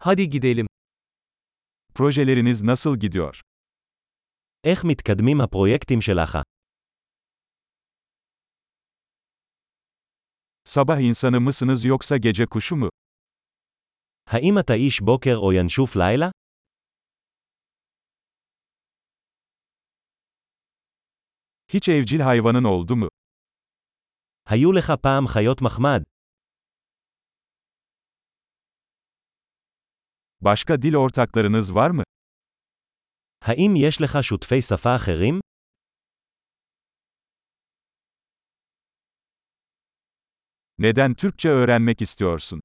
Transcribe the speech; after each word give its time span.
Hadi 0.00 0.30
gidelim. 0.30 0.66
Projeleriniz 1.94 2.62
nasıl 2.62 2.96
gidiyor? 2.96 3.40
איך 4.64 4.84
מתקדמים 4.84 5.40
הפרויקטים 5.40 6.00
שלך? 6.00 6.42
Sabah 10.64 11.00
insanı 11.00 11.40
mısınız 11.40 11.84
yoksa 11.84 12.16
gece 12.16 12.46
kuşu 12.46 12.76
mu? 12.76 12.88
האם 14.26 14.58
אתה 14.58 14.74
איש 14.74 15.00
בוקר 15.00 15.36
או 15.36 15.52
ינשוף 15.52 15.96
לילה? 15.96 16.30
Hiç 21.68 21.88
evcil 21.88 22.20
hayvanın 22.20 22.64
oldu 22.64 22.96
mu? 22.96 23.08
היו 24.46 24.72
לך 24.72 24.92
פעם 25.02 25.26
חיות 25.26 25.62
מחמד? 25.62 26.02
Başka 30.41 30.81
dil 30.81 30.95
ortaklarınız 30.95 31.75
var 31.75 31.89
mı? 31.89 32.03
האם 33.41 33.75
יש 33.75 34.01
לך 34.01 34.17
שותפי 34.23 34.61
שפה 34.61 34.95
אחרים? 34.95 35.39
Neden 40.77 41.13
Türkçe 41.15 41.49
öğrenmek 41.49 42.01
istiyorsun? 42.01 42.59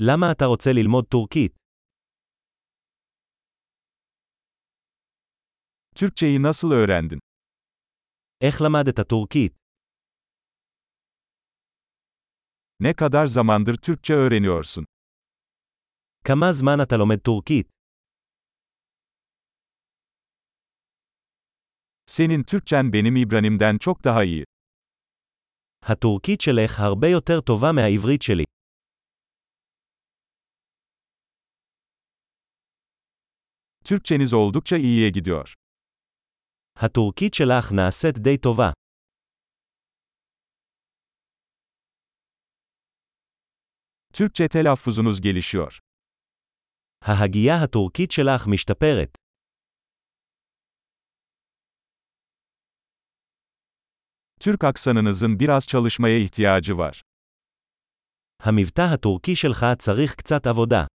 למה 0.00 0.32
אתה 0.32 0.44
רוצה 0.46 0.72
ללמוד 0.72 1.04
טורקית? 1.10 1.56
Türkçeyi 5.94 6.42
nasıl 6.42 6.72
öğrendin? 6.72 7.18
איך 8.40 8.60
למדת 8.62 9.08
טורקית? 9.08 9.56
Ne 12.80 12.94
kadar 12.94 13.26
zamandır 13.26 13.76
Türkçe 13.76 14.14
öğreniyorsun? 14.14 14.86
כמה 16.24 16.52
זמן 16.52 16.78
אתה 16.82 16.96
לומד 16.96 17.18
טורקית? 17.18 17.68
Senin 22.10 22.42
Türkçen 22.44 22.92
benim 22.92 23.16
İbranim'den 23.16 23.78
çok 23.78 24.04
daha 24.04 24.24
iyi. 24.24 24.44
הטורקית 25.82 26.40
שלך 26.40 26.80
הרבה 26.80 27.08
יותר 27.08 27.40
טובה 27.40 27.72
מהעברית 27.72 28.22
שלי. 28.22 28.44
Türkçeniz 33.84 34.32
oldukça 34.32 34.76
iyiye 34.76 35.10
gidiyor. 35.10 35.54
הטורקית 36.76 37.34
שלך 37.34 37.72
נעשית 37.72 38.18
די 38.18 38.38
טובה. 38.38 38.72
Türkçe 44.12 44.48
telaffuzunuz 44.48 45.20
gelişiyor. 45.20 45.78
ההגייה 47.04 47.54
הטורקית 47.64 48.10
שלך 48.10 48.46
משתפרת. 48.46 49.10
Türk 54.40 54.64
aksanınızın 54.64 55.40
biraz 55.40 55.66
çalışmaya 55.66 56.18
ihtiyacı 56.18 56.78
var. 56.78 57.02
המבטא 58.42 58.82
הטורקי 58.94 59.36
שלך 59.36 59.64
צריך 59.78 60.14
קצת 60.14 60.46
עבודה. 60.46 60.86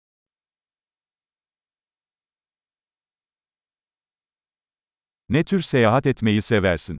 Ne 5.28 5.44
tür 5.44 5.62
seyahat 5.62 6.06
etmeyi 6.06 6.42
seversin? 6.42 6.96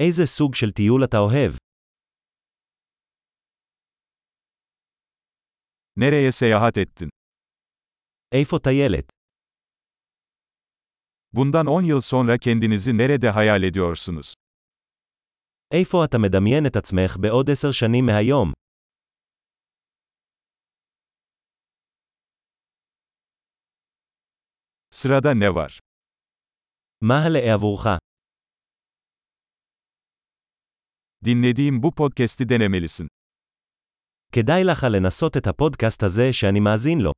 איזה 0.00 0.26
סוג 0.26 0.54
של 0.54 0.70
טיול 0.70 1.04
אתה 1.04 1.18
אוהב? 1.18 1.52
Nereye 5.98 6.32
seyahat 6.32 6.78
ettin? 6.78 7.08
איפה 8.32 8.58
טיילת? 8.58 9.12
Bundan 11.32 11.66
10 11.66 11.82
yıl 11.84 12.00
sonra 12.00 12.38
kendinizi 12.38 12.98
nerede 12.98 13.30
hayal 13.30 13.62
ediyorsunuz? 13.62 14.34
איפה 15.72 16.04
אתה 16.04 16.18
מדמיין 16.18 16.66
את 16.66 16.76
עצמך 16.76 17.16
בעוד 17.20 17.50
עשר 17.50 17.72
שנים 17.72 18.06
מהיום? 18.06 18.52
Sırada 24.90 25.34
ne 25.34 25.54
var? 25.54 25.78
מה 27.02 27.14
הלאה 27.24 27.54
עבורך? 27.54 27.86
Dinlediğim 31.24 31.82
bu 31.82 31.90
podcast'i 31.94 32.48
denemelisin. 32.48 33.06
כדאי 34.32 34.64
לך 34.64 34.86
לנסות 34.90 35.36
את 35.36 35.46
הפודקאסט 35.46 36.02
הזה 36.02 36.32
שאני 36.32 36.60
מאזין 36.60 36.98
לו. 37.00 37.12